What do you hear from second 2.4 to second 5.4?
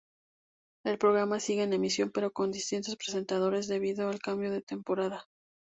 distintos presentadores debido al cambio de temporada.